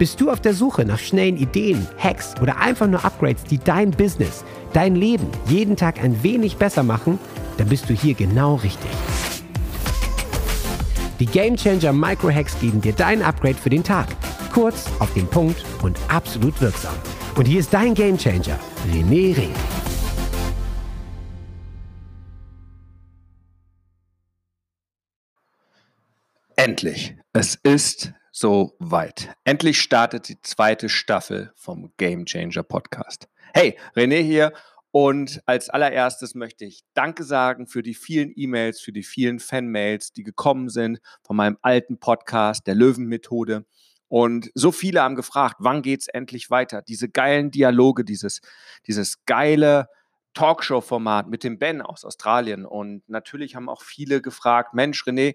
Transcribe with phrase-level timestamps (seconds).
[0.00, 3.90] Bist du auf der Suche nach schnellen Ideen, Hacks oder einfach nur Upgrades, die dein
[3.90, 7.18] Business, dein Leben jeden Tag ein wenig besser machen?
[7.58, 8.90] Dann bist du hier genau richtig.
[11.18, 14.06] Die Gamechanger Micro Hacks geben dir dein Upgrade für den Tag.
[14.54, 16.94] Kurz, auf den Punkt und absolut wirksam.
[17.36, 18.58] Und hier ist dein Gamechanger,
[18.90, 19.52] René Ring.
[26.56, 27.14] Endlich.
[27.34, 29.34] Es ist so weit.
[29.44, 33.28] Endlich startet die zweite Staffel vom Game Changer Podcast.
[33.52, 34.52] Hey, René hier
[34.92, 40.12] und als allererstes möchte ich Danke sagen für die vielen E-Mails, für die vielen Fanmails,
[40.12, 43.64] die gekommen sind von meinem alten Podcast, der Löwenmethode.
[44.08, 46.82] Und so viele haben gefragt, wann geht's endlich weiter?
[46.82, 48.40] Diese geilen Dialoge, dieses,
[48.86, 49.88] dieses geile
[50.34, 52.64] Talkshow-Format mit dem Ben aus Australien.
[52.64, 55.34] Und natürlich haben auch viele gefragt, Mensch, René,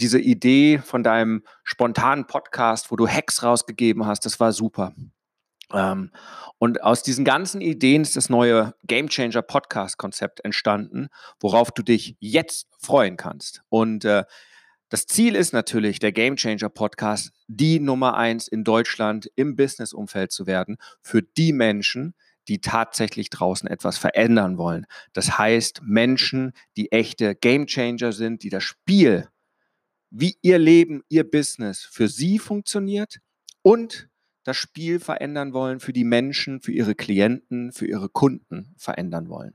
[0.00, 4.94] diese Idee von deinem spontanen Podcast, wo du Hacks rausgegeben hast, das war super.
[5.72, 6.10] Ähm,
[6.58, 11.82] und aus diesen ganzen Ideen ist das neue Game Changer Podcast Konzept entstanden, worauf du
[11.82, 13.62] dich jetzt freuen kannst.
[13.68, 14.24] Und äh,
[14.88, 20.32] das Ziel ist natürlich, der Game Changer Podcast die Nummer eins in Deutschland im Business-Umfeld
[20.32, 22.14] zu werden für die Menschen,
[22.48, 24.86] die tatsächlich draußen etwas verändern wollen.
[25.12, 29.28] Das heißt, Menschen, die echte Game Changer sind, die das Spiel
[30.10, 33.20] wie ihr Leben, ihr Business für sie funktioniert
[33.62, 34.08] und
[34.44, 39.54] das Spiel verändern wollen für die Menschen, für ihre Klienten, für ihre Kunden verändern wollen.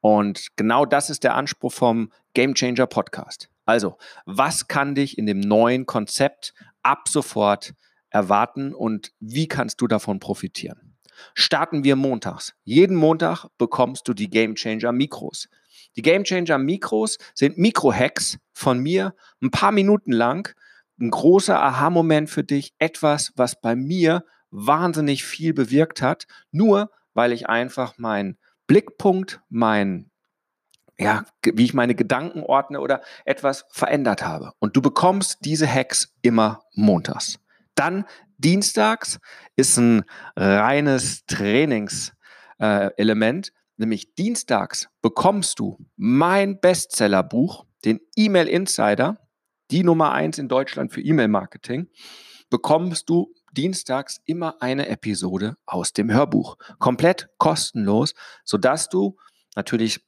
[0.00, 3.50] Und genau das ist der Anspruch vom Game Changer Podcast.
[3.66, 7.74] Also, was kann dich in dem neuen Konzept ab sofort
[8.08, 10.96] erwarten und wie kannst du davon profitieren?
[11.34, 12.54] Starten wir montags.
[12.64, 15.48] Jeden Montag bekommst du die Game Changer Mikros.
[15.96, 20.54] Die Game Changer Mikros sind Mikro-Hacks von mir, ein paar Minuten lang.
[21.00, 27.32] Ein großer Aha-Moment für dich, etwas, was bei mir wahnsinnig viel bewirkt hat, nur weil
[27.32, 30.10] ich einfach meinen Blickpunkt, mein,
[30.98, 34.52] ja, wie ich meine Gedanken ordne oder etwas verändert habe.
[34.58, 37.38] Und du bekommst diese Hacks immer montags.
[37.74, 38.04] Dann
[38.38, 39.18] dienstags
[39.56, 40.04] ist ein
[40.36, 43.52] reines Trainingselement.
[43.80, 49.26] Nämlich dienstags bekommst du mein Bestsellerbuch, den E-Mail Insider,
[49.70, 51.88] die Nummer eins in Deutschland für E-Mail-Marketing,
[52.50, 56.58] bekommst du dienstags immer eine Episode aus dem Hörbuch.
[56.78, 58.12] Komplett kostenlos,
[58.44, 59.16] sodass du
[59.56, 60.04] natürlich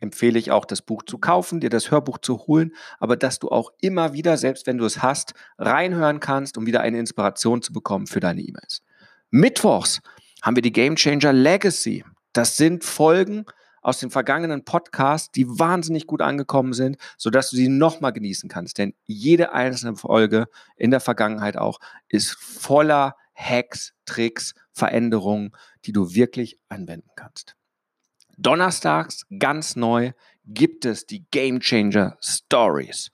[0.00, 3.50] empfehle ich auch, das Buch zu kaufen, dir das Hörbuch zu holen, aber dass du
[3.50, 7.72] auch immer wieder, selbst wenn du es hast, reinhören kannst, um wieder eine Inspiration zu
[7.72, 8.82] bekommen für deine E-Mails.
[9.30, 10.00] Mittwochs
[10.42, 12.04] haben wir die Game Changer Legacy.
[12.32, 13.44] Das sind Folgen
[13.82, 18.78] aus den vergangenen Podcasts, die wahnsinnig gut angekommen sind, sodass du sie nochmal genießen kannst.
[18.78, 21.78] Denn jede einzelne Folge in der Vergangenheit auch
[22.08, 25.52] ist voller Hacks, Tricks, Veränderungen,
[25.84, 27.56] die du wirklich anwenden kannst.
[28.38, 30.12] Donnerstags, ganz neu,
[30.44, 33.10] gibt es die Game Changer Stories.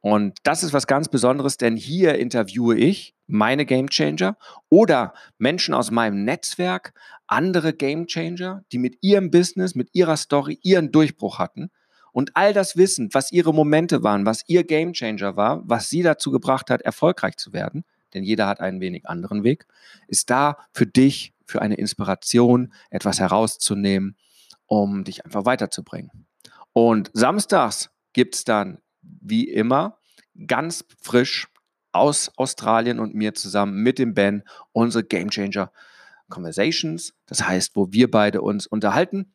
[0.00, 4.36] Und das ist was ganz Besonderes, denn hier interviewe ich meine Game Changer
[4.68, 6.94] oder Menschen aus meinem Netzwerk,
[7.26, 11.70] andere Game Changer, die mit ihrem Business, mit ihrer Story ihren Durchbruch hatten.
[12.12, 16.02] Und all das Wissen, was ihre Momente waren, was ihr Game Changer war, was sie
[16.02, 19.66] dazu gebracht hat, erfolgreich zu werden, denn jeder hat einen wenig anderen Weg,
[20.08, 24.16] ist da für dich, für eine Inspiration, etwas herauszunehmen,
[24.66, 26.26] um dich einfach weiterzubringen.
[26.72, 29.98] Und samstags gibt es dann wie immer
[30.46, 31.48] ganz frisch
[31.92, 34.42] aus Australien und mir zusammen mit dem Ben
[34.72, 35.70] unsere Game Changer
[36.28, 37.14] Conversations.
[37.26, 39.32] Das heißt, wo wir beide uns unterhalten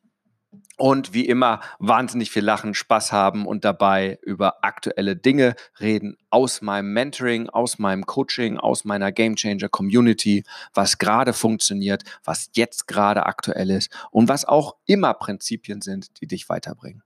[0.78, 6.60] und wie immer wahnsinnig viel Lachen, Spaß haben und dabei über aktuelle Dinge reden aus
[6.60, 10.44] meinem Mentoring, aus meinem Coaching, aus meiner Game Changer Community,
[10.74, 16.26] was gerade funktioniert, was jetzt gerade aktuell ist und was auch immer Prinzipien sind, die
[16.26, 17.02] dich weiterbringen.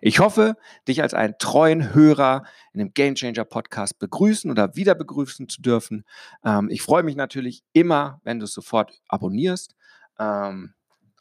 [0.00, 0.56] Ich hoffe,
[0.88, 5.62] dich als einen treuen Hörer in dem Game Changer Podcast begrüßen oder wieder begrüßen zu
[5.62, 6.04] dürfen.
[6.44, 9.74] Ähm, ich freue mich natürlich immer, wenn du es sofort abonnierst,
[10.18, 10.74] ähm,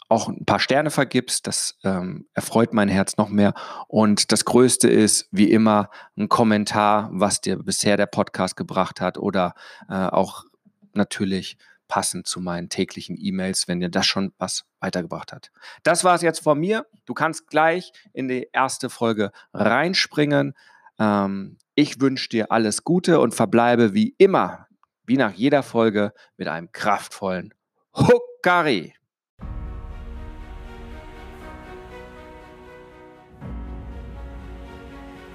[0.10, 1.48] auch ein paar Sterne vergibst.
[1.48, 3.54] Das ähm, erfreut mein Herz noch mehr.
[3.88, 9.18] Und das Größte ist, wie immer, ein Kommentar, was dir bisher der Podcast gebracht hat
[9.18, 9.56] oder
[9.90, 10.46] äh, auch
[10.94, 11.58] natürlich
[11.94, 15.52] passend zu meinen täglichen E-Mails, wenn dir das schon was weitergebracht hat.
[15.84, 16.88] Das war es jetzt von mir.
[17.06, 20.56] Du kannst gleich in die erste Folge reinspringen.
[20.98, 24.66] Ähm, ich wünsche dir alles Gute und verbleibe wie immer,
[25.06, 27.54] wie nach jeder Folge, mit einem kraftvollen
[27.96, 28.96] Huckari.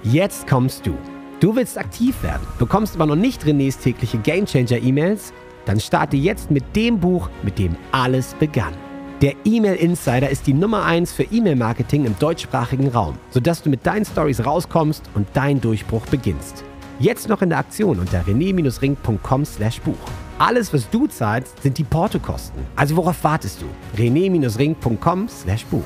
[0.03, 0.97] Jetzt kommst du.
[1.39, 5.31] Du willst aktiv werden, bekommst aber noch nicht Renés tägliche Gamechanger-E-Mails
[5.69, 8.73] Dann starte jetzt mit dem Buch, mit dem alles begann.
[9.21, 13.85] Der E-Mail Insider ist die Nummer 1 für E-Mail-Marketing im deutschsprachigen Raum, sodass du mit
[13.85, 16.63] deinen Stories rauskommst und dein Durchbruch beginnst.
[16.97, 20.09] Jetzt noch in der Aktion unter rené-ring.com/buch.
[20.39, 22.63] Alles, was du zahlst, sind die Portokosten.
[22.75, 23.67] Also worauf wartest du?
[24.01, 25.83] rené-ring.com/buch.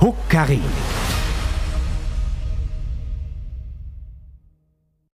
[0.00, 0.60] Huckari.